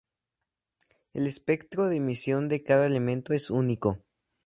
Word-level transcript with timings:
El 1.13 1.27
espectro 1.27 1.85
de 1.85 1.97
emisión 1.97 2.49
de 2.49 2.63
cada 2.63 2.87
elemento 2.87 3.33
es 3.33 3.51
único. 3.51 3.99